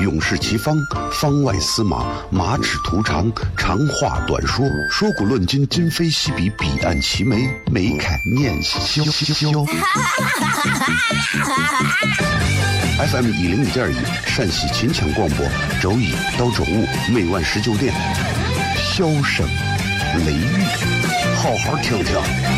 [0.00, 0.78] 勇士齐方，
[1.12, 9.02] 方外司马，马齿徒长，长话短说，说古论今，今非昔比，彼岸齐眉，眉开眼笑。
[13.10, 13.96] FM 一零五点一，
[14.26, 15.44] 陕西秦腔广播，
[15.80, 17.92] 周一到周五每晚十九点，
[18.76, 19.46] 萧声
[20.24, 20.62] 雷雨，
[21.36, 22.57] 好好听听。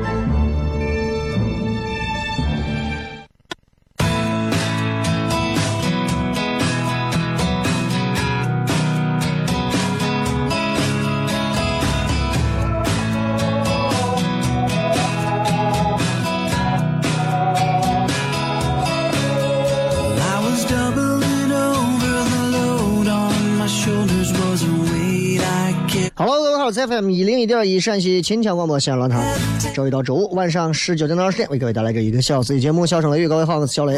[26.91, 29.25] FM 一零一点一陕西秦腔广播西安论坛，
[29.73, 33.25] 周一到周五晚上十九点到二十点为各位带来这一个小时的节目《笑声雷雨》。
[33.29, 33.97] 各位好，我是小雷。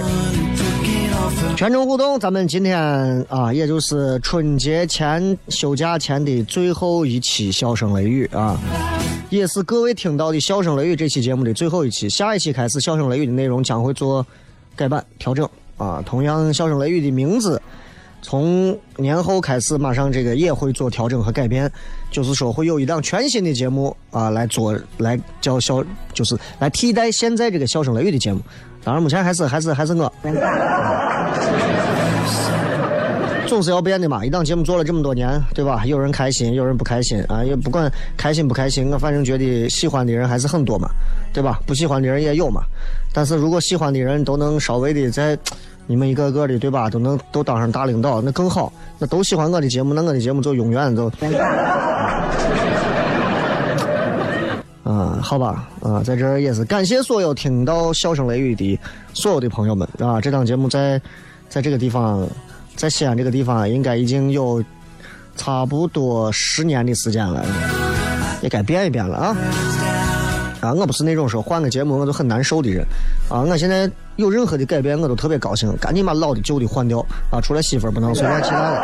[1.58, 2.80] 全程互动，咱们今天
[3.30, 8.60] 啊，也就是春节前休假前的最后一期《笑声雷雨》啊，
[9.32, 12.08] 也是各位听到的《笑声雷雨》这期节目的最后一期。
[12.08, 14.24] 下一期开始，《笑声雷雨》的内容将会做
[14.76, 16.00] 改版调整啊。
[16.06, 17.60] 同样，《笑声雷雨》的名字。
[18.24, 21.70] 从年后开始，马上这个也会做调整和改变，
[22.10, 28.40] 就是说会有一档全新的节目啊来做，来叫笑，就是来替代现在这个笑声雷雨的节目。
[28.82, 30.12] 当然，目前还是还是还是我，
[33.46, 34.26] 总是要变的嘛。
[34.26, 35.86] 一档节目做了这么多年，对吧？
[35.86, 40.90] 有人开心，有人不开心啊，也不管开心不开心，我反正觉得喜欢的人还是很多嘛，
[41.34, 41.60] 对吧？
[41.68, 42.64] 不喜欢的人也有嘛。
[43.12, 45.38] 但是如果喜欢的人都能稍微的在。
[45.86, 46.90] 你们一个个的，对吧？
[46.90, 48.72] 都能都当上大领导，那更好。
[49.00, 51.12] 那都喜欢我的节目，那我的节目就永远都。
[54.84, 58.80] 啊，好吧，啊，在这儿也是感谢所有听到笑声雷雨的
[59.14, 60.20] 所有的朋友们啊！
[60.20, 61.02] 这档节目在
[61.50, 62.28] 在这个地方，
[62.76, 64.64] 在西安这个地方，应该已经有
[65.36, 67.46] 差不多十年的时间了，
[68.42, 69.36] 也该变一变了啊！
[70.64, 72.86] 啊，我不是那种说换个节目我就很难受的人，
[73.30, 78.82] 啊，我现在有任何的改变我都特别高兴，赶紧把老的旧的换掉，啊，除了媳妇儿不能随便其他的。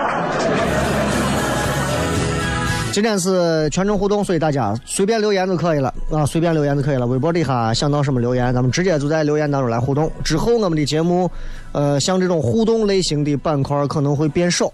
[2.92, 7.08] 今天是全程互动，所以大家随便留言就可以了，啊，随便留言就可以了。
[7.08, 10.12] 微博底下想到什么留言，咱们直接就在留言当中来互动。
[10.22, 11.32] 之后我们的节目，
[11.72, 14.70] 呃，像这种互动类型的板块可能会变少，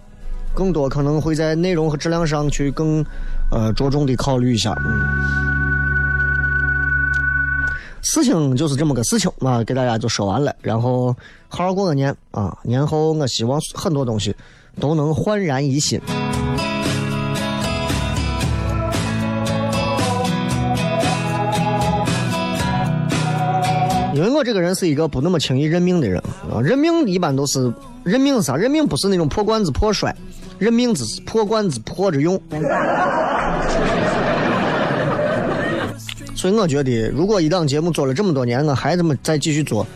[0.56, 3.06] 更多可能会在内容和质量上去更，
[3.52, 5.45] 呃，着重的考虑一下，嗯。
[8.06, 10.56] 事情就是这么个事情啊，给大家就说完了。
[10.62, 11.08] 然后
[11.48, 14.34] 好好过个年啊，年后我希望很多东西
[14.80, 16.00] 都能焕然一新。
[24.14, 26.22] 因为我这个人是一个不那么轻易认命的人
[26.54, 27.74] 啊，认命一般都是
[28.04, 28.56] 认命啥？
[28.56, 30.16] 认命不是那种破罐子破摔，
[30.60, 32.40] 认命只是破罐子破着用。
[36.36, 39.88] 所以我觉得，如果一档节目做了这么多年，我还这么再继续做，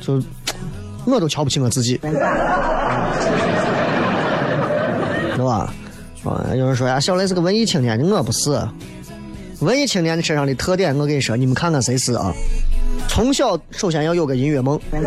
[0.00, 0.22] 就
[1.06, 2.12] 我都瞧不起我自己， 对
[5.44, 5.72] 吧？
[6.24, 8.60] 啊，有人说呀，小雷是个文艺青年，我不是。
[9.60, 12.32] 文艺青年的身上的特点，我跟你说，你们看看谁是啊？
[13.08, 14.78] 从小首先要有个音乐梦，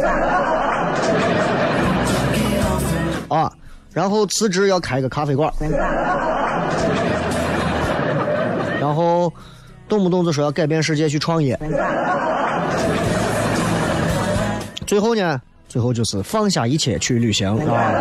[3.30, 3.52] 啊，
[3.94, 5.54] 然后辞职要开个咖啡馆，
[8.82, 9.32] 然后。
[9.90, 11.60] 动不动就说要改变世界去创业，
[14.86, 17.92] 最后呢，最后就是放下一切去旅行啊！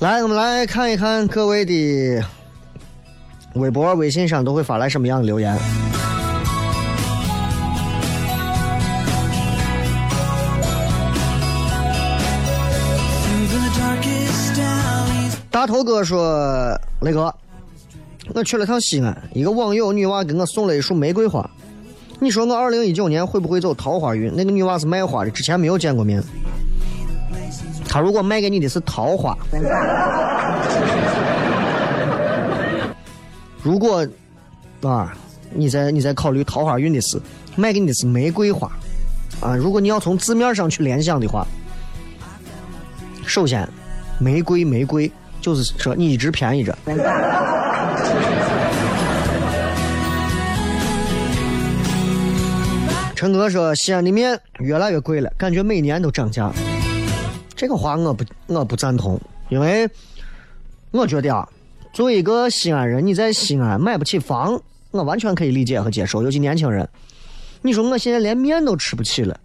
[0.00, 2.22] 来，我们来看一看各位的
[3.54, 5.58] 微博、微信上都会发来什么样的留言。
[15.66, 17.34] 头哥说：“雷哥，
[18.34, 21.48] 我去了趟西安，一个网友女娃给我送了一束玫瑰花。
[22.18, 24.32] 你说我二零一九年会不会走桃花运？
[24.34, 26.22] 那个女娃是卖花的，之前没有见过面。
[27.88, 29.36] 她如果卖给你的是桃花，
[33.62, 34.06] 如果
[34.82, 35.12] 啊，
[35.52, 37.20] 你在你在考虑桃花运的事，
[37.56, 38.70] 卖给你的是玫瑰花
[39.40, 39.56] 啊。
[39.56, 41.46] 如果你要从字面上去联想的话，
[43.26, 43.68] 首先，
[44.18, 45.10] 玫瑰玫瑰。”
[45.46, 46.76] 就是说，你一直便宜着。
[53.14, 56.52] 陈哥说，西安的面越来越贵了，感觉每年都涨价。
[57.54, 59.88] 这个话我不我不赞同，因为
[60.90, 61.48] 我觉得啊，
[61.92, 64.60] 作为一个西安人，你在西安买不起房，
[64.90, 66.24] 我完全可以理解和接受。
[66.24, 66.88] 尤其年轻人，
[67.62, 69.38] 你说我现在连面都吃不起了，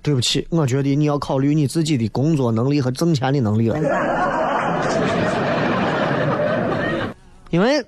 [0.00, 4.48] 对不起，我觉得你要考虑你自己的工作能力和挣钱的能力了。
[7.50, 7.84] 因为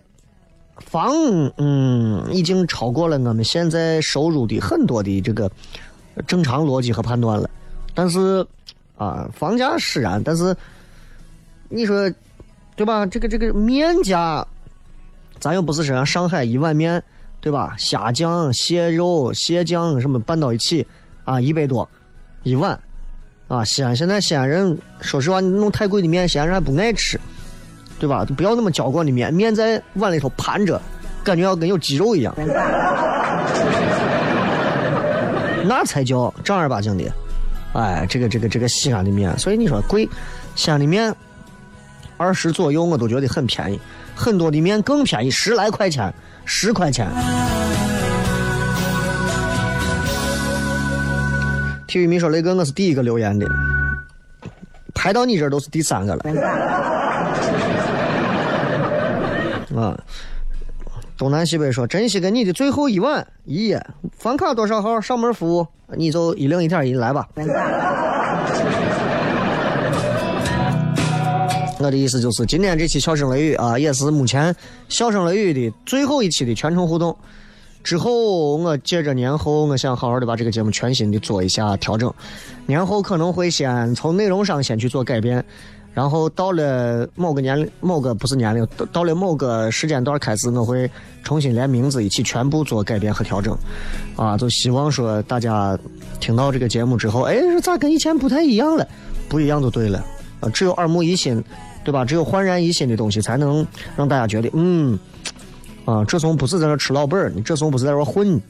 [0.77, 1.13] 房，
[1.57, 5.51] 嗯，已经超过了我们现在收入的很多的这个
[6.27, 7.49] 正常逻辑和判断了。
[7.95, 8.45] 但是，
[8.99, 10.55] 啊，房价使然，但是
[11.69, 12.13] 你说，
[12.77, 13.07] 对吧？
[13.07, 14.47] 这个这个面价，
[15.39, 17.03] 咱又不是说上海一碗面，
[17.41, 17.75] 对吧？
[17.79, 20.87] 虾酱、蟹肉、蟹酱什么拌到一起，
[21.25, 21.89] 啊，一百多
[22.43, 22.79] 一碗。
[23.49, 27.19] 啊，西安现在西安人，说实话，弄太贵的面，西安人还不爱吃。
[27.97, 28.27] 对吧？
[28.37, 30.83] 不要那么浇灌的面，面在碗里头盘着，
[31.23, 32.35] 感觉要跟有鸡肉一样，
[35.65, 37.05] 那才叫正儿八经的。
[37.73, 40.07] 哎，这个这个这个西安的面，所以你说贵，
[40.57, 41.15] 西安的面
[42.19, 43.81] 二十左右我都觉得很便宜，
[44.15, 46.13] 很多的面更便宜，十来块钱，
[46.45, 47.09] 十块钱。
[51.95, 53.47] 体育迷说：“雷哥，我是第一个留言的，
[54.97, 56.25] 排到你这儿都是第三个了。
[59.81, 59.97] ”啊，
[61.17, 63.81] 东南西北说珍惜跟你的最后一晚，一夜
[64.19, 65.01] 房卡多少号？
[65.01, 65.65] 上门服务，
[65.95, 67.29] 你就一零一点一来吧。
[71.79, 74.53] 我的意思就是，今天这期笑声雷雨啊，也是目前
[74.89, 77.17] 笑声雷雨的最后一期的全程互动。
[77.85, 82.13] 之后我接着年后，我想好好的把这个节目全新的做一下调整。
[82.67, 85.45] 年后可能会先从内容上先去做改变。
[85.93, 90.91] 然后到了某个年龄，某个不是年龄，到了某个时间段开始，我会
[91.23, 93.57] 重新连名字一起全部做改变和调整，
[94.17, 95.79] 啊，就希望说大家
[96.19, 98.85] 听到这个节目之后，哎，咋跟以前不太一样了？
[99.29, 100.05] 不一样就对了，
[100.41, 101.41] 啊，只有耳目一新，
[101.85, 102.05] 对吧？
[102.05, 103.65] 只有焕然一新的东西，才能
[103.95, 104.99] 让大家觉得，嗯，
[105.85, 108.41] 啊，这怂不是在那吃老本儿，你这怂不是在这混，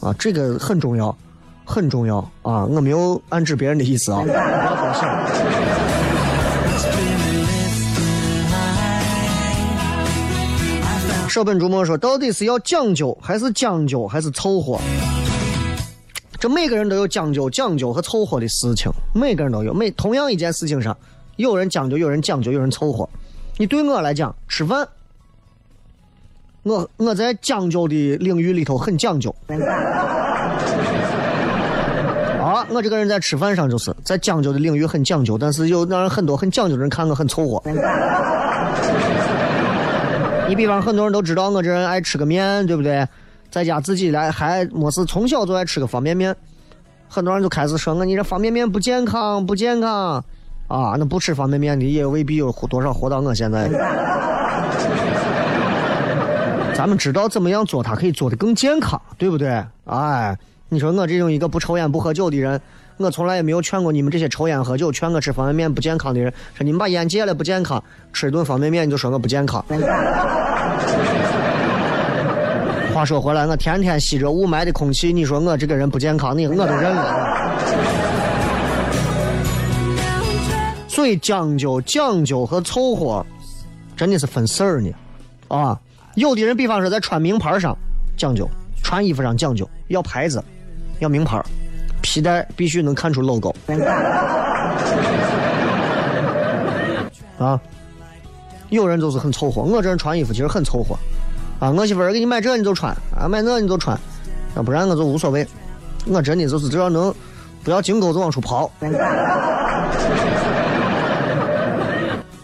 [0.00, 1.16] 啊，这个很重要，
[1.64, 2.64] 很重要啊！
[2.66, 4.34] 我没有暗指别人的意思啊，不要
[4.76, 5.26] 多想。
[11.28, 14.78] 舍本逐末说，到底是要讲究还是将就还是凑合？
[16.38, 19.72] 这每个人都有将就、讲究和凑合的事情，每个人都有。
[19.72, 20.94] 每同样一件事情上，
[21.36, 23.08] 有人将就，有人讲究，有人凑合。
[23.56, 24.86] 你对我来讲，吃饭，
[26.64, 29.34] 我我在讲究的领域里头很讲究。
[32.40, 37.62] 啊，我这个人在吃饭上就是在讲究的领域很讲究，但是有让人很多很讲究的人看我很凑合。
[40.48, 43.06] 你比方很多人都知道我这人爱吃个面，对不对？
[43.50, 46.34] 在家自己来还没事，从小就爱吃个方便面。
[47.08, 50.24] 很多人就开始说我你这方便面不健康，不健康
[50.68, 50.94] 啊！
[50.98, 53.68] 那不吃方便面的也未必有多少活到我现在。
[56.74, 59.64] 咱们知道怎么样做，它可以做的更健康，对不对？
[59.84, 60.36] 哎，
[60.68, 62.60] 你说我这种一个不抽烟不喝酒的人。
[62.98, 69.64] 我从来也没有劝过你们这些抽烟喝酒、劝我吃方便面不健康的人，说你们把烟戒了不健康，吃一顿方便面你就说我不健康。
[72.94, 77.52] 话说回来，我天天吸着雾霾的空气，你说我这个人不健康，你我都认了。
[80.86, 83.26] 所以讲究、讲究和凑合，
[83.96, 84.90] 真的是分事儿呢。
[85.48, 85.76] 啊，
[86.14, 87.76] 有的人比方说在穿名牌上
[88.16, 88.48] 讲究，
[88.82, 90.42] 穿衣服上讲究，要牌子，
[90.98, 91.42] 要名牌。
[92.02, 93.54] 皮带必须能看出 logo，
[97.38, 97.58] 啊，
[98.70, 99.62] 有人就是很凑合。
[99.62, 100.98] 我这人穿衣服其实很凑合，
[101.60, 103.96] 啊，我媳妇儿给你买这你就穿，啊，买那你就穿，
[104.56, 105.46] 要不然我就无所谓。
[106.06, 107.14] 我真的就是只要能
[107.62, 108.68] 不要金钩子往出跑。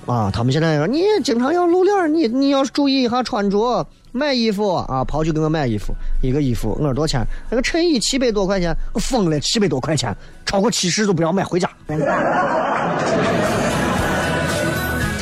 [0.09, 3.87] 啊，他们现在说你经常要露脸，你你要注意一下穿着。
[4.11, 7.27] 买衣服啊，跑去给我买衣服，一个衣服我说多少钱？
[7.51, 11.71] 那个衬衣七百多块钱，我疯了，七百多块钱，超过七十就不要买回家。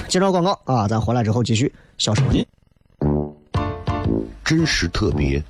[0.07, 1.75] 介绍广告啊，咱回来之后继续。
[1.99, 2.47] 小声音，
[4.45, 5.43] 真实特别，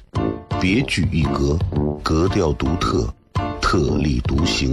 [0.59, 1.59] 别具一格，
[2.03, 3.07] 格调独特，
[3.61, 4.73] 特立独行，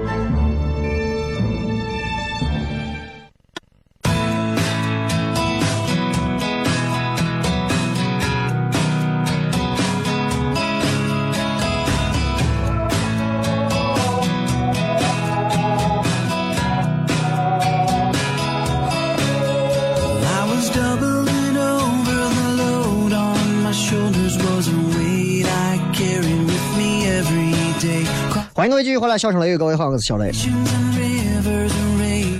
[28.83, 30.31] 继续回来，笑声雷雨，各位好，我是小雷。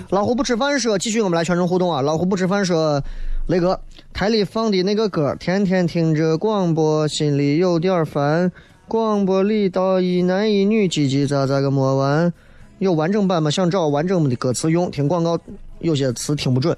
[0.09, 2.01] 老胡不吃饭说，继续我们来全程互动啊！
[2.01, 2.99] 老胡不吃饭说，
[3.47, 3.79] 雷哥，
[4.11, 8.51] 台里放的那个歌，天天听着广播，心里有点烦。
[8.87, 12.33] 广播里到一男一女叽叽喳喳个没完，
[12.79, 13.51] 有完整版吗？
[13.51, 15.39] 想找完整的歌词用，听广告
[15.79, 16.75] 有些词听不准，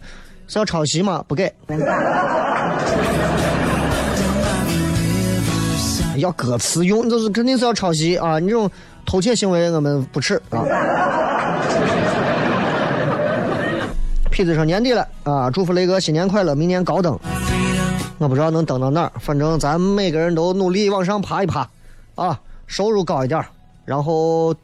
[0.48, 1.24] 是要抄袭吗？
[1.26, 1.52] 不给。
[6.18, 8.38] 要歌词用，就是肯定是要抄袭啊！
[8.38, 8.70] 你这种
[9.06, 10.66] 偷窃行为我们不耻啊。
[14.32, 17.18] 痞子说年底了啊，祝福雷哥新年快乐，明年高登。
[18.18, 21.70] 我不知道能登到哪儿，反正咱每个人都努力往上爬一爬
[22.16, 23.46] 啊，收入高一点，
[23.86, 24.56] 然后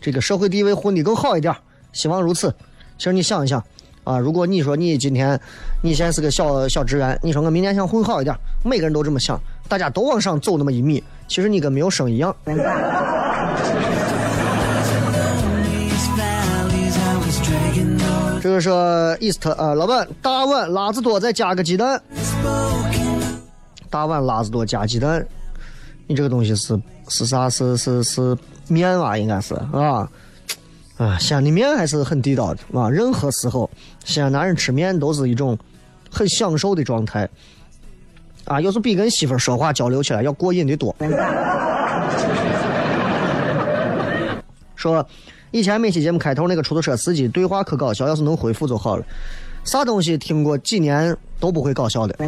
[0.00, 1.54] 这个社会地位混得更好一点，
[1.92, 2.54] 希望如此。
[2.96, 3.62] 其实你想一想
[4.04, 5.38] 啊，如果你说你今天
[5.82, 9.38] 你现在是个小小职员，你说我明年想混好一点，每个人都这么想。
[9.68, 12.34] 大家都往上走那么一米，其实你跟没有升一样。
[18.48, 18.70] 这个是
[19.20, 22.00] East 啊，老板，大碗辣子多，再加个鸡蛋。
[23.90, 25.22] 大碗辣子多加鸡蛋，
[26.06, 27.50] 你这个东西是是啥？
[27.50, 28.34] 是是是
[28.66, 29.18] 面吧？
[29.18, 30.08] 应该是啊
[30.96, 32.88] 啊，西安的面还是很地道的啊。
[32.88, 33.68] 任何时候，
[34.06, 35.58] 西安男人吃面都是一种
[36.10, 37.28] 很享受的状态。
[38.46, 40.96] 啊，要是比跟媳妇说话交流起来要过瘾的多。
[44.74, 45.06] 说
[45.50, 49.04] 以前每期节目开头那个出租车司机对话可搞笑，要是能恢复就好了。
[49.64, 52.14] 啥东西听过几年都不会搞笑的。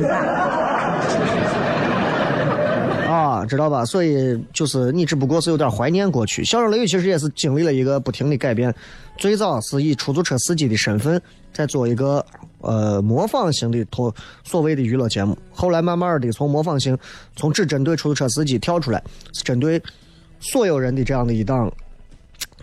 [3.11, 3.85] 啊，知道吧？
[3.85, 6.45] 所以就是你只不过是有点怀念过去。
[6.45, 8.75] 笑声雷雨其实也是经历了一个不停的改变，
[9.17, 11.21] 最早是以出租车司机的身份
[11.53, 12.25] 在做一个。
[12.63, 16.95] 呃，模仿型的投所谓的娱乐节目，后来慢慢的从模仿型，
[17.35, 19.83] 从只针对出租车司机跳出来，是针对
[20.41, 21.73] 所有人的这样的一档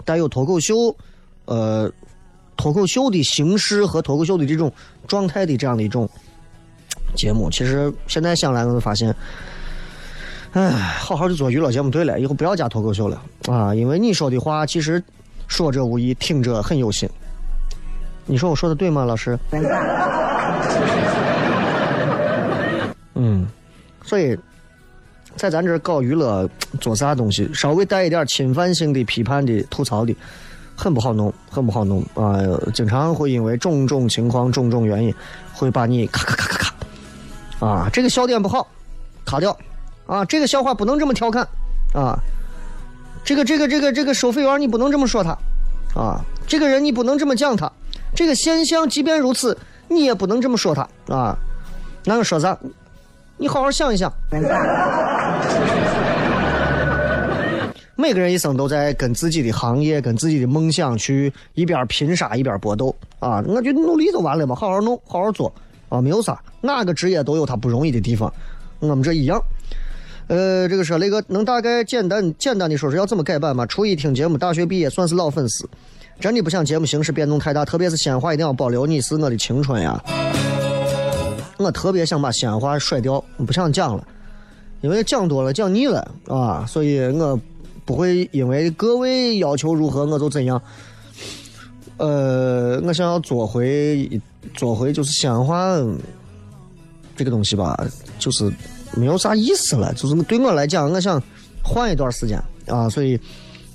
[0.06, 0.96] 带有脱口秀，
[1.46, 1.92] 呃，
[2.56, 4.72] 脱口秀的形式和脱口秀的这种
[5.08, 6.10] 状态的这样的一种
[7.16, 7.50] 节目。
[7.50, 9.16] 其实现在想来，我就发现，
[10.54, 15.04] 哎，好好的做娱乐节目对了，以后不要加脱口秀了啊，因为你说的话其实
[15.48, 17.10] 说者无意，听者很有心。
[18.26, 19.38] 你说我说的对吗，老师？
[23.20, 23.48] 嗯，
[24.04, 24.38] 所以，
[25.38, 26.50] 在咱这儿搞娱乐
[26.82, 30.14] 做啥东西，稍微带一点侵犯性的、批判的、吐槽的，
[30.76, 32.42] 很不好弄，很不好弄啊！
[32.74, 35.14] 经常会因为种种情况、种种原因，
[35.54, 36.58] 会把你咔咔咔咔
[37.60, 37.90] 咔啊！
[37.94, 38.68] 这个笑点不好，
[39.26, 39.56] 卡掉
[40.08, 40.26] 啊！
[40.26, 41.48] 这个笑话不能这么调侃
[41.94, 42.18] 啊！
[43.24, 45.38] 这个这个这个这个收费员你不能这么说他
[45.96, 46.20] 啊！
[46.48, 47.72] 这个人你不能这么讲他。
[48.16, 49.56] 这个现象，即便如此，
[49.88, 51.38] 你也不能这么说他啊！
[52.06, 52.58] 那个说啥？
[53.38, 54.12] 你好好想一想。
[57.96, 63.44] 每个人一生都在跟自己的行业、跟自己的梦想去一边拼杀一边搏斗啊！
[63.48, 65.52] 我就努力就完了嘛，好好弄，好好做
[65.90, 68.32] 啊，没有啥，哪个职业都有它不容易的地方，
[68.80, 69.42] 我们这一样。
[70.28, 73.66] 呃，这个说那个能大概简单简单的说是要怎么改版吗？
[73.66, 75.68] 初一听节目，大学毕业算是老粉丝，
[76.20, 80.00] 真的不想节目形式变动太大，特别是西安话一定要保留，你是我的青春呀。
[81.58, 84.08] 我特别想把西安话甩掉，不想讲了，
[84.82, 87.40] 因为讲多了讲腻了啊，所以我。
[87.88, 90.62] 不会因为各位要求如何我就怎样。
[91.96, 94.22] 呃，我想要做回
[94.54, 95.78] 做回就是西安话
[97.16, 97.82] 这个东西吧，
[98.20, 98.52] 就是
[98.94, 99.94] 没有啥意思了。
[99.94, 101.24] 就是对我来讲，我想
[101.64, 102.90] 换一段时间啊。
[102.90, 103.18] 所以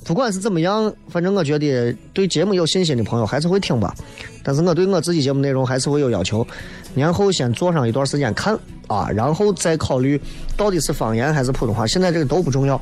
[0.05, 3.95] 不管是怎么样，反正我觉得对节目有信心的朋友还是会听吧。
[4.43, 6.47] 但是我对我自己节目内容还是会有要求。
[6.95, 10.21] 年后先做上一段时间看啊，然后再考虑
[10.57, 11.87] 到底是方言还是普通话。
[11.87, 12.81] 现在这个都不重要。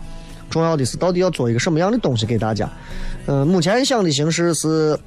[0.49, 2.69] 重要的是，到底要做一个什么样的东西给大家？
[3.27, 4.99] 嗯，目前想的形式是，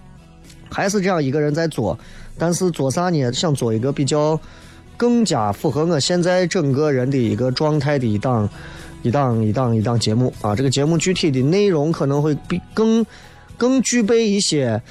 [0.69, 1.99] 还是这样一个人在做，
[2.37, 3.29] 但是做啥呢？
[3.33, 4.39] 想做一个比较
[4.95, 8.47] 更加符合我现在整个人的一个状态的一档
[9.03, 10.55] 一档一档一档节目啊。
[10.55, 13.05] 这个节目具体的内容可能会比更
[13.55, 14.81] 更具备一些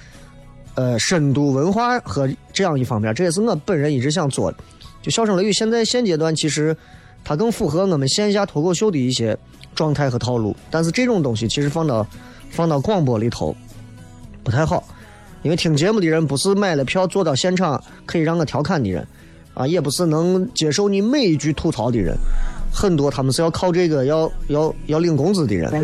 [0.77, 4.59] 呃深度文化和这样一方面，这也是我本人一直想做的。
[5.03, 6.77] 就笑声雷雨，现在现阶段其实
[7.25, 9.37] 它更符合我们线下脱口秀的一些。
[9.75, 12.07] 状态和套路，但是这种东西其实放到
[12.51, 13.57] 放到广播里头
[14.45, 14.85] 不太好，
[15.43, 19.09] 因为听节目的人不是买了票坐到现场可以让我调侃的人，
[19.55, 22.15] 啊，也不是能接受你每一句吐槽的人，
[22.73, 25.71] 很多他们是要靠这个要要要领工资的人，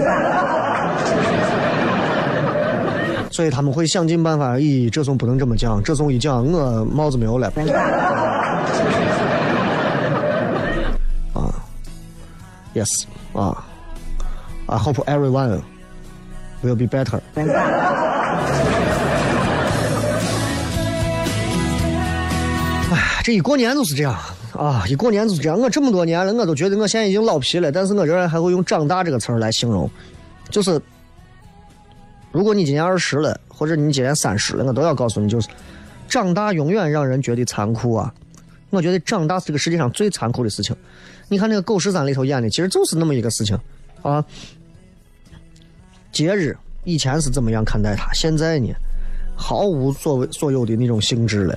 [3.30, 7.52] 所以他们会想尽办法，咦，这种不能这么讲，这种一讲我帽子没有了。
[11.34, 11.54] 啊
[12.74, 13.64] ，yes，啊。
[14.70, 15.62] I hope everyone
[16.62, 17.20] will be better。
[17.36, 17.46] 哎，
[23.24, 24.14] 这一过年就是这样
[24.58, 24.84] 啊！
[24.88, 25.56] 一过年就是这样。
[25.56, 29.88] 我这么多年了，我都觉得我现在已经老皮了，但是我仍然还会用“长大”这个词儿来形容。
[30.50, 30.80] 就是，
[32.32, 35.48] 如果你今年二十了，或者你今年三十了，我都要告诉你，就是
[36.08, 38.12] 长大永远让人觉得残酷啊！
[38.70, 40.74] 我觉得长大是这个世界上最残酷的事情。
[41.28, 43.56] 你看那个《狗十三》里头演的，其实就是那么一个事情
[44.02, 44.24] 啊。
[46.10, 48.12] 节日以前是怎么样看待它？
[48.12, 48.74] 现在呢，
[49.36, 51.56] 毫无所谓所有的那种兴致了。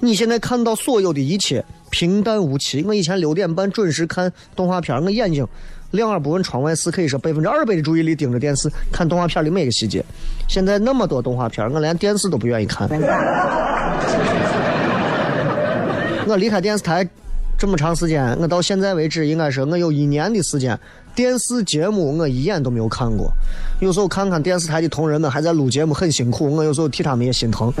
[0.00, 2.82] 你现在看到所有的一切平淡无奇。
[2.84, 5.46] 我以前六点半准时看动画片，我眼睛
[5.92, 10.04] 两耳不闻窗外事，可以说百分之二百的注意力盯着电视看动画片的每个细节。
[10.48, 12.88] 现在那么多动画片，我连电视都不愿意看。
[16.26, 17.08] 我离开电视台
[17.58, 20.78] 这么长时间，我到现在为止应该说我有一年的时间。
[21.14, 23.32] 电视节目我一眼都没有看过，
[23.80, 27.72] 有时候看看电视台的同仁们还在录节目，很辛苦，我有时候替他们也心疼。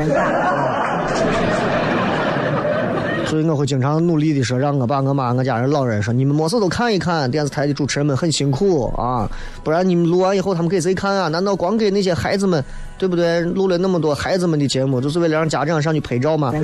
[3.28, 9.28] 所以我会经常努力的说，让我爸、我妈、我家人、老人说，你们没事都看一看电视台的主持人们很辛苦啊，
[9.62, 11.28] 不然你们录完以后他们给谁看啊？
[11.28, 12.64] 难道光给那些孩子们，
[12.96, 13.40] 对不对？
[13.40, 16.52] 录了那么多孩子们的节目，就是为了让家长上去拍照吗？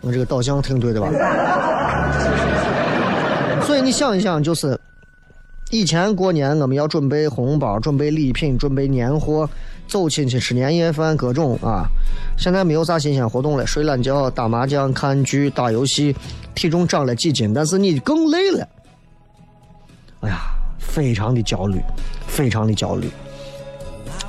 [0.00, 1.08] 我这个导向挺对的吧？
[3.62, 4.78] 所以你想一想，就是
[5.70, 9.48] 以前过年我们要准备红包、准备礼品、准备年货、
[9.86, 11.84] 走亲戚、吃年夜饭，各种啊。
[12.38, 16.16] 现在没有啥新鲜活动了，睡懒觉、打麻将、看剧、打游戏，
[16.54, 18.66] 体重长了几斤，但是你更累了。
[20.20, 20.38] 哎呀，
[20.78, 21.78] 非常的焦虑，
[22.26, 23.10] 非常的焦虑。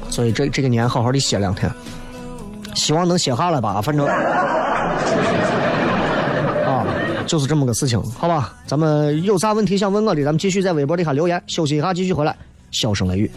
[0.09, 1.71] 所以这这个年好好的歇两天，
[2.75, 4.05] 希望能歇下来吧，反正。
[7.29, 8.55] 就是这么个事情，好吧？
[8.65, 11.39] 咱们有啥问题想问我的，咱们继续在微博底下留言。
[11.45, 12.35] 休息一下，继续回来。
[12.71, 13.31] 笑声雷雨，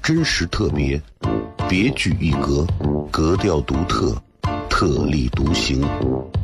[0.00, 1.00] 真实特别，
[1.68, 2.64] 别具一格，
[3.10, 4.16] 格调独特，
[4.70, 5.84] 特立独行，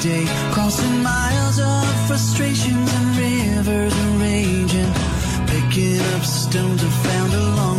[0.00, 0.24] Day.
[0.52, 4.92] Crossing miles of frustrations and rivers of rage and
[5.48, 7.69] picking up stones I found along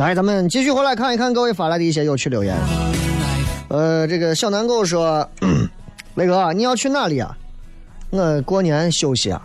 [0.00, 2.56] 来，咱们继续回来看一看各位发来的一些有趣留言。
[3.68, 5.28] 呃，这个小南狗说
[6.16, 7.36] ：“雷哥，你要去哪里啊？
[8.08, 9.42] 我过年休息啊。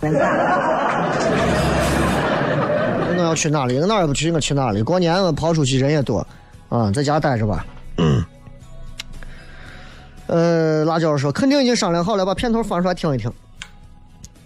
[3.12, 3.78] 我要去哪里？
[3.80, 4.82] 我哪也不去，我去哪里？
[4.82, 6.26] 过年我跑出去人也多，
[6.70, 7.66] 啊，在家待着吧。
[10.28, 13.30] 呃，辣椒说肯定已经商量好了，把片头放出来听一听。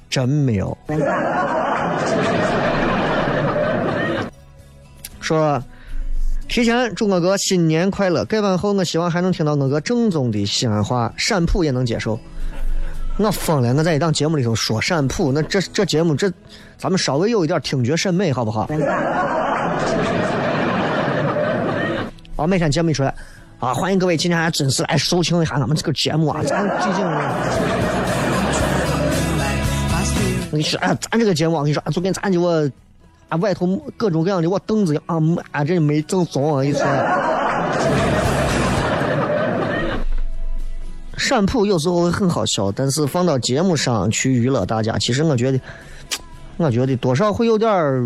[0.10, 0.76] 真没有。
[5.22, 5.64] 说
[6.50, 8.26] 提前祝我哥新年快乐。
[8.26, 12.20] 改版后，我希望还能听到我哥正宗的西安话，陕普也能接受。
[13.18, 13.72] 我疯了！
[13.76, 16.32] 我在一档节目里头说陕普，那这这节目这，
[16.76, 18.68] 咱们稍微有一点听觉审美好不好？
[22.36, 23.14] 啊，每天节目一出来，
[23.60, 26.42] 啊，欢迎各位今天还真是来收听一下咱们这个节目啊！
[26.44, 27.06] 咱最近，
[30.48, 32.68] 我跟你说，哎，咱这个节目，我跟你说，就跟咱就我
[33.30, 33.66] 啊外头
[33.96, 35.18] 各种各样的我凳子啊，
[35.52, 36.82] 啊这没正宗，我跟你说。
[41.16, 45.60] 陕普有时候会很好笑，但是放到节目上去娱乐大家，其实我觉得，
[46.58, 48.04] 我觉得多少会有点儿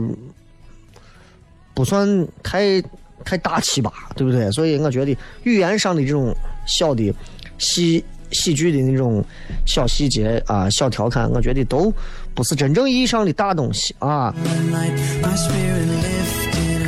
[1.75, 2.81] 不算太
[3.23, 4.51] 太大气吧，对不对？
[4.51, 7.13] 所以我觉得语言上的这种小的
[7.59, 9.23] 细喜剧的那种
[9.65, 11.93] 小细节啊、小调侃，我觉得都
[12.33, 14.33] 不是真正意义上的大东西啊。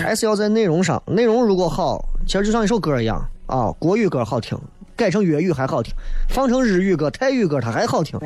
[0.01, 4.57] 还是要在内容上，内容如果好，其实就像一首歌一样啊，国语歌好听，
[4.95, 5.93] 改成粤语还好听，
[6.29, 8.19] 放成日语歌、泰语歌它还好听。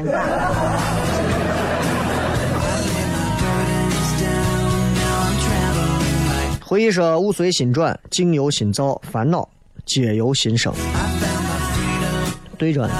[6.62, 9.47] 回忆说物随心转，境由心造，烦恼
[9.86, 10.71] 皆由心生。
[12.60, 12.93] 对着呢。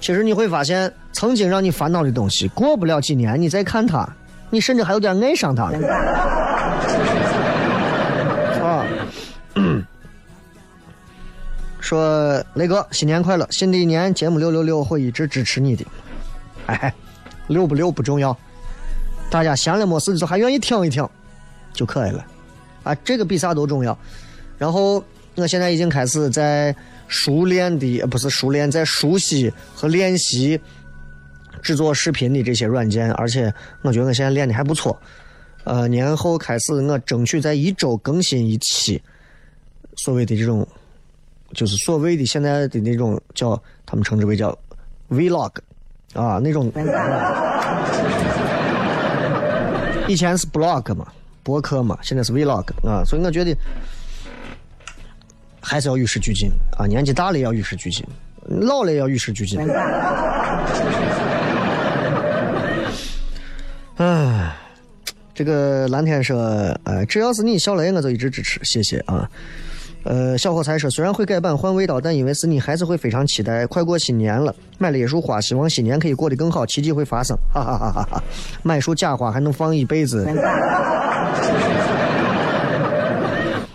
[0.00, 4.04] 其实你会发现，曾经让你烦恼的东西，过不了几年，你再看它，
[4.50, 5.78] 你甚至还有点爱上它了。
[8.60, 8.84] 啊，
[11.78, 13.46] 说雷哥，新年快乐！
[13.50, 15.86] 新的一年节目六六六会一直支持你的。
[16.66, 16.92] 哎，
[17.46, 18.36] 六不六不重要，
[19.30, 21.08] 大家闲了没事的时候还愿意听一听
[21.72, 22.26] 就可以了。
[22.82, 23.96] 啊，这个比啥都重要。
[24.58, 25.02] 然后
[25.34, 26.74] 我现在已经开始在
[27.08, 30.60] 熟练的，不是熟练，在熟悉和练习
[31.62, 34.98] 制作视频的这些软件，而且我觉得我现在练的还不错。
[35.64, 39.00] 呃，年后开始我争取在一周更新一期，
[39.94, 40.66] 所谓的这种，
[41.54, 44.56] 就是所谓的现在的那种叫他们称之为叫
[45.08, 45.52] vlog
[46.14, 46.72] 啊那种。
[50.08, 51.06] 以前是 blog 嘛，
[51.44, 53.56] 博客嘛，现在是 vlog 啊，所以我觉得
[55.62, 58.04] 还是要与时俱进啊，年纪大了也要与时俱进，
[58.46, 59.60] 老了也要与时俱进。
[63.96, 64.56] 唉，
[65.32, 66.36] 这个蓝天说，
[66.82, 69.30] 呃，只要是你小雷，我就一直支持，谢谢啊。
[70.04, 73.64] 呃，小火柴说，虽然会改版换味道，但因为是你，还是会非常期待。
[73.66, 78.22] 快过新年了，买了一束花，希望新年可以过得更好，奇迹会发生，哈哈哈哈哈！
[78.64, 80.26] 买束假花还能放一辈子。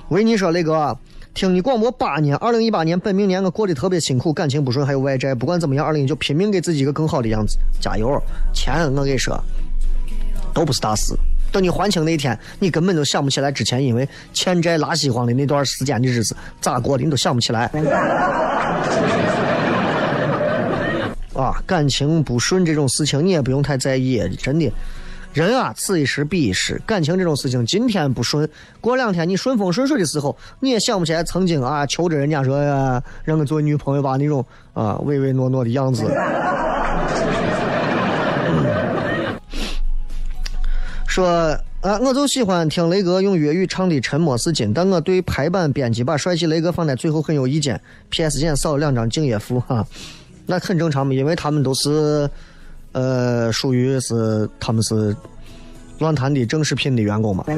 [0.10, 0.98] 维尼说：“雷哥，
[1.38, 5.36] 听你广播八年，二零一八年本命年我过得特别辛苦，感情不顺，还有外债。
[5.36, 8.20] 不管怎么样，二零一九拼命给自己一个更好的样子，加油！
[8.56, 9.40] 钱我跟你说，
[10.52, 11.14] 都不是大事
[11.52, 17.70] 等你还清那一天，你根本就想不起来之前因为欠债拉稀荒的那段时间的日子咋过的，你都想不起来。
[21.36, 24.68] 啊，感情不顺这种事情你也不用太在意，真的。
[25.38, 28.50] 人啊，此一时彼一时，感情这种事情，今天不顺，
[28.82, 32.60] 过两天你顺风顺水的时候，你也想不起来曾经啊求着人家说，
[33.24, 36.06] 让我做女朋友吧那种啊唯唯诺诺的样子。
[41.06, 47.80] 说啊，我就喜欢听雷哥用粤语唱的《沉默是金》，但我对排版编辑把帅气雷哥放在最后很有意见。
[48.10, 48.40] P.S.
[48.40, 49.86] 键少了两张敬业福哈，
[50.48, 52.28] 那很正常嘛，因为他们都是。
[52.94, 55.16] 呃，属于是他们是
[56.00, 57.44] 乱谈的正式品的员工嘛？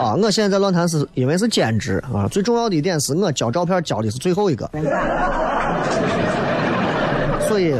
[0.00, 2.26] 啊，我现在在乱谈是因为是兼职啊。
[2.28, 4.68] 最重要的一点是我交照片交的是最后一个，
[7.46, 7.74] 所以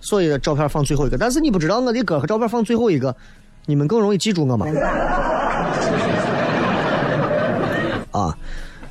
[0.00, 1.16] 所以照片放最后一个。
[1.16, 3.14] 但是你不知道我的歌和照片放最后一个，
[3.66, 4.66] 你们更容易记住我吗？
[8.10, 8.34] 啊，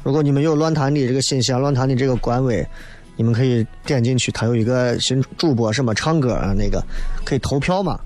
[0.04, 2.66] 如果你们有乱谈的这个信息啊，乱谈的这个官微。
[3.18, 6.82] 你们可以点进去，他有一个新主播，什么唱歌啊，那个
[7.26, 8.00] 可以投票嘛？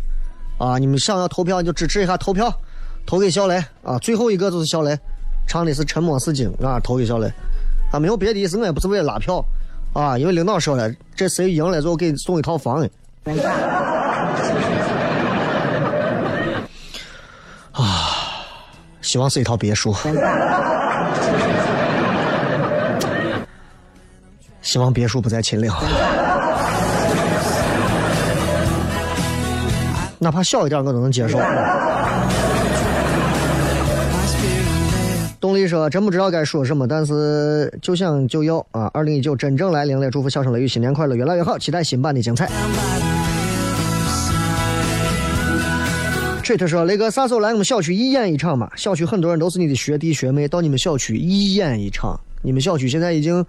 [0.58, 2.52] 啊，你们想要投票就支持一下投票，
[3.06, 3.98] 投给小雷啊！
[4.00, 4.98] 最后一个就是小雷，
[5.48, 7.30] 唱的是《沉默是金》啊，投给小雷
[7.92, 9.44] 啊，没有别的意思，我也不是为了拉票
[9.94, 12.88] 啊，因为领导说了，这谁赢了之后给送一套房
[17.74, 17.84] 啊，
[19.02, 19.94] 希望是一套别墅。
[24.62, 25.72] 希望别墅不在秦岭，
[30.20, 31.40] 哪怕小一点我都能接受。
[35.40, 38.88] 动力说：“真不知道该说什么，但是就想就要啊！
[38.94, 42.48] 二零一九真正来临了，祝福小声雷雨新年快乐，越来越好，期待新版的精彩。”
[46.44, 48.70] 吹特说：“雷哥啥时候来我们小区一演一场嘛？
[48.76, 52.16] 小区很多人都是你的学弟学妹，到你们小区一演一场。
[52.44, 53.44] 你们小区现在已经……”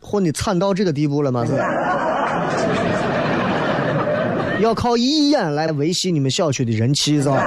[0.00, 1.44] 混的惨到这个地步了吗？
[1.46, 1.52] 是？
[4.62, 7.40] 要靠一眼来维系你们小区的人气，是吧？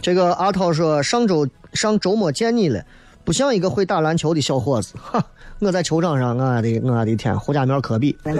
[0.00, 2.82] 这个阿涛说上周上周末见你了，
[3.24, 4.94] 不像一个会打篮球的小伙子。
[5.02, 5.22] 哈，
[5.58, 8.16] 我在球场上，我的我的天，胡家庙科比，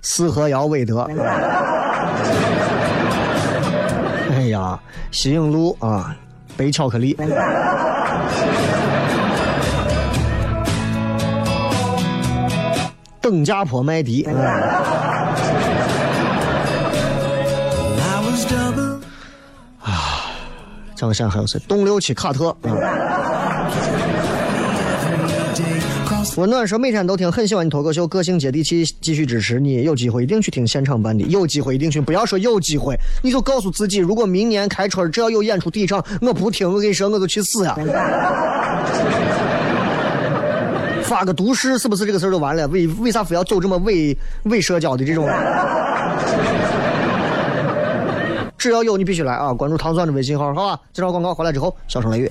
[0.00, 1.10] 四合窑韦德。
[4.50, 4.78] 呀，
[5.10, 6.14] 西影路啊，
[6.56, 7.16] 白巧克力，
[13.20, 14.22] 邓家坡麦迪。
[19.82, 20.32] 啊，
[20.94, 21.58] 张山还有谁？
[21.68, 22.56] 东六七卡特。
[26.36, 29.82] 温暖说每天都听，很喜欢你脱口秀，个性接地气，继续支持你。
[29.82, 37.76] 有机会一定去听现场版的，有机会一定去，不要说有机会，你就告诉自己，如果明年开春只要有演出第一场，我不听，我跟你说，我就去死 呀！
[41.02, 42.68] 发个毒誓是不是这个事儿就完了？
[42.68, 45.28] 为为啥非要走这么伪伪社交的这种？
[48.56, 49.52] 只要有你必须来啊！
[49.52, 50.78] 关注唐钻的微信号，好吧？
[50.92, 52.30] 介绍广告回来之后，笑声雷雨。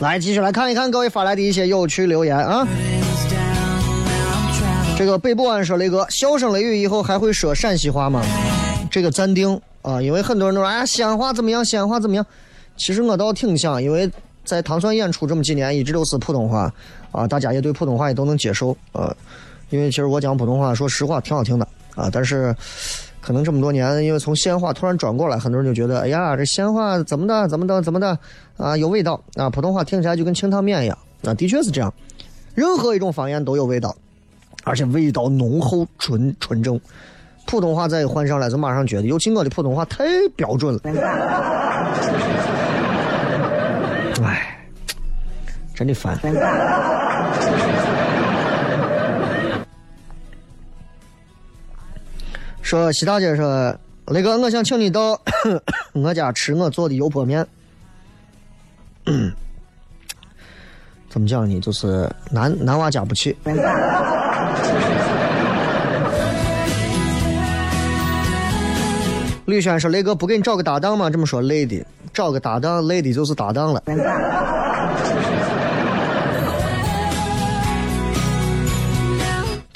[0.00, 2.66] 来，继续来看一看各位发来的一些有趣留言啊。
[4.96, 8.22] 这个北部安说雷哥，笑声雷雨以后还会说陕西话吗？
[8.90, 12.24] 这个暂定啊，因为很多人都说哎呀西安话怎么样，西安话怎么样？
[12.76, 14.08] 其实我倒挺想，因为
[14.44, 16.72] 在唐山演出这么几年，一直都是普通话
[17.10, 19.12] 啊，大家也对普通话也都能接受啊。
[19.70, 22.54] 因为其实我讲普通话，说实话挺好听的啊，但是
[23.28, 28.18] 可能这么多年，因为从西安话突然转过来，很多人就觉得，哎呀，这西安话怎么的，怎么的，怎么的
[28.56, 31.92] 啊，有味道啊，普通话听起来就跟清汤面一样啊，的确是这样，
[32.54, 33.94] 任何一种方言都有味道。
[34.64, 36.80] 而且味道浓厚纯纯正。
[37.46, 40.80] 普通话再一换上来，就马上觉得，尤其我的普通话太标准了。
[44.24, 44.58] 哎，
[45.74, 46.18] 真的烦。
[52.68, 53.74] 说西大姐说，
[54.08, 55.18] 雷哥，我想请你到
[55.94, 57.46] 我家吃我做的油泼面。
[61.08, 61.58] 怎么讲呢？
[61.60, 63.34] 就是男男娃家不去。
[69.46, 71.08] 吕轩说：“雷哥，不给你找个搭档吗？
[71.08, 73.82] 这么说累的，找个搭档累的就是搭档了。”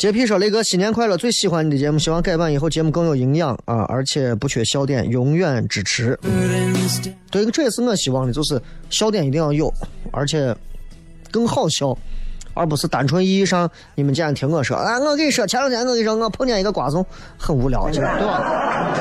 [0.02, 1.16] 洁癖说：“雷哥，新年快乐！
[1.16, 6.18] 最喜欢你的节目，希望改版以后节目更有营养啊，而且不缺笑点，永远支持。
[7.30, 8.60] 对，这也是我希望的，就是
[8.90, 9.72] 笑点一定要有，
[10.10, 10.52] 而且
[11.30, 11.96] 更好笑，
[12.52, 17.06] 而不是单纯意义上你们今天听我说啊，我跟你说，前两天我跟你说，我碰见一个瓜怂，
[17.38, 18.92] 很无聊，对吧？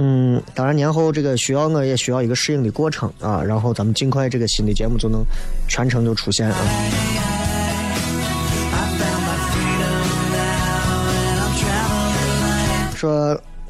[0.00, 5.24] 嗯，当然年后这个需要我也需要一个适应的过程啊，然后咱们尽快这个新的节目就能
[5.66, 6.56] 全程就出现啊。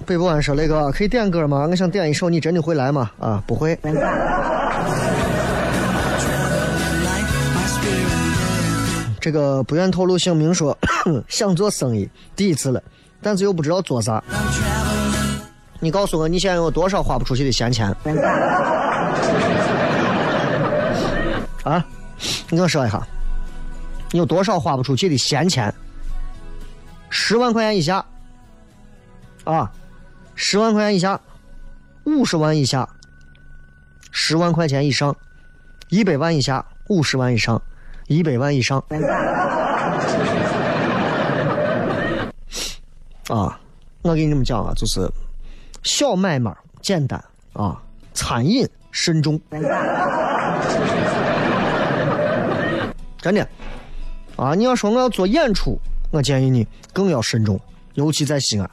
[0.08, 1.68] 北部安说雷哥可以点歌吗？
[1.70, 3.78] 我想点一首《你真的会来吗》啊，不会。
[9.20, 10.74] 这个不愿透露姓名说
[11.28, 12.82] 想做生意，第一次了，
[13.20, 14.24] 但是又不知道做啥。
[15.78, 17.94] 你告诉我，你现在有多少花不出去的闲钱？
[21.64, 21.84] 啊，
[22.48, 23.06] 你跟我说一下，
[24.10, 25.70] 你有多少花不出去的闲钱？
[27.10, 28.02] 十万块钱以下，
[29.44, 29.70] 啊，
[30.40, 31.20] 十万块钱以下，
[32.04, 32.88] 五十万以下，
[34.12, 35.14] 十万块钱以上，
[35.88, 37.60] 一百万以下，五十万以上，
[38.06, 38.78] 一百万以上。
[43.26, 43.58] 啊，
[44.02, 45.10] 我给你们讲啊，就是
[45.82, 47.22] 小买卖简单
[47.52, 47.82] 啊，
[48.14, 49.40] 餐饮慎重。
[53.20, 53.46] 真的
[54.36, 55.76] 啊，你要说我要做演出，
[56.12, 57.60] 我建议你更要慎重，
[57.94, 58.70] 尤其在西安，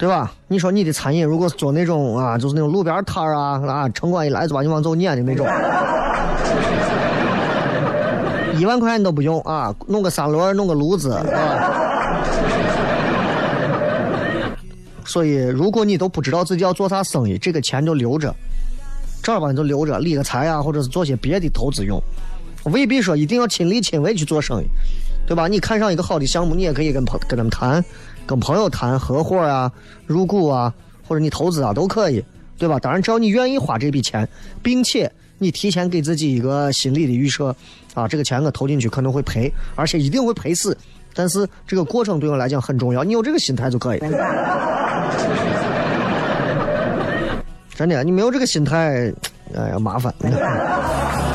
[0.00, 0.32] 对吧？
[0.48, 5.46] 你说你的餐饮如果是做那种啊，就是那种路边摊儿啊啊，城管一来就把你往走撵的那种。
[8.58, 11.22] 一万块钱都不用啊，弄个三轮，弄个炉子啊。
[15.04, 18.34] 所以，如果你都不知道自己要做啥生意，这个钱就留着，
[19.22, 22.02] 正儿八经就留着，理个财啊，或者是做些别的投资用，
[22.64, 24.66] 未必说一定要亲力亲为去做生意，
[25.26, 25.46] 对吧？
[25.46, 27.84] 你看上一个好的项目，你也可以跟朋跟他们谈，
[28.26, 29.70] 跟朋友谈合伙啊、
[30.06, 30.74] 入股啊，
[31.06, 32.24] 或者你投资啊都可以，
[32.58, 32.78] 对吧？
[32.80, 34.28] 当然，只要你愿意花这笔钱，
[34.62, 37.54] 并且你提前给自己一个心理的预设，
[37.94, 40.76] 啊，这个钱我投进去可能会赔，而且一定会赔死。
[41.14, 44.00] 但是这个过程对我来讲很重要，你有这个心态就可以。
[47.74, 49.12] 真的，你没有这个心态，
[49.56, 50.12] 哎呀，麻烦。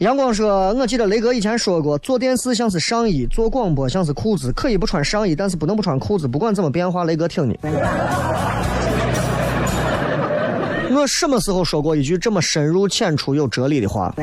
[0.00, 6.26] 阳光说：“我记得雷哥以前说过，做电视像是上衣，做广播像是裤子，可以不穿上衣，但是不能不穿裤子。
[6.26, 7.58] 不管怎么变化，雷哥听你。”
[10.90, 14.14] 我什么时候说过一句这么深入浅出、有哲理的话？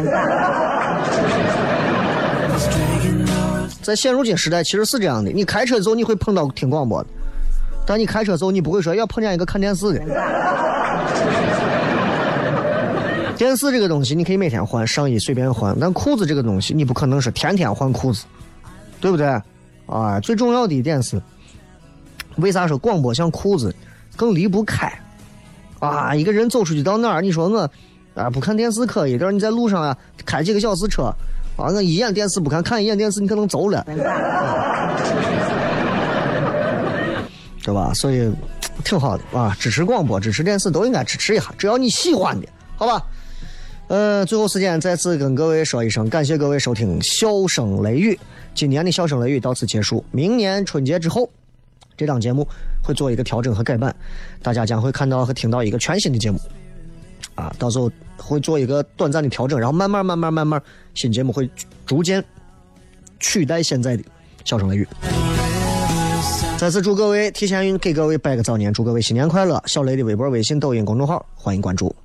[3.84, 7.09] 在现如今时代，其实是这样的：你开车的时候你会碰到听广播的，
[7.86, 10.01] 但你开车的时候你不会说要碰见一个看电视的。
[13.38, 18.26] 电视这个东西你可以每天换，上衣随便换，但裤子这个东西你不可能是天天换裤子，
[19.00, 19.28] 对不对？
[19.86, 21.22] 啊，最重要的一点是，
[22.38, 23.74] 为啥说广播像裤子
[24.16, 24.92] 更离不开？
[25.80, 27.70] 啊，一个人走出去到哪儿，你说我
[28.16, 31.04] 啊不看电视可以，但是你在路上啊开几个小时车，
[31.56, 33.86] 啊我一眼电视不看，看一眼电视你可能走了，
[37.64, 37.94] 对吧？
[37.94, 38.32] 所以
[38.84, 43.00] 挺好的啊，支持广播、支持电视都应该支持一下，只要你喜欢的，好吧？
[43.88, 48.14] 呃，最后时间再次跟各位说一声，感谢各位收听《笑声雷雨》。
[48.54, 51.30] 今年的《笑声雷雨》到此结束，明年春节之后，
[51.96, 52.46] 这档节目
[52.84, 53.96] 会做一个调整和改版，
[54.42, 56.38] 大家将会看到和听到一个全新的节目。
[57.36, 60.62] 啊，到时候会做一个短暂的调整，然后慢慢、慢慢、慢慢，
[60.94, 61.50] 新节目会
[61.86, 62.22] 逐渐
[63.22, 64.04] 取代现在的
[64.44, 64.88] 《笑声雷雨》。
[66.58, 69.64] 再次祝各位提前给各位拜个早年，祝各位新年快乐！
[69.66, 71.96] 小雷的微博、微信、抖音公众号欢迎关注。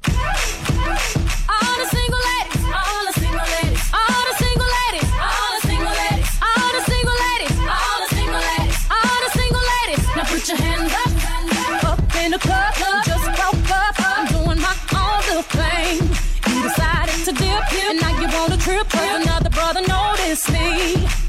[20.32, 21.21] kiss me.